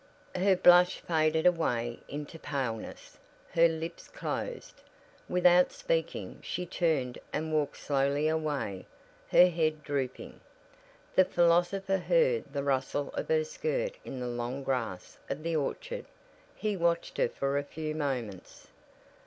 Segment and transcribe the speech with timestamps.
[0.33, 3.19] Her blush faded away into paleness;
[3.51, 4.81] her lips closed.
[5.29, 8.87] Without speaking, she turned and walked slowly away,
[9.29, 10.39] her head drooping.
[11.13, 16.05] The philosopher heard the rustle of her skirt in the long grass of the orchard;
[16.55, 18.69] he watched her for a few moments.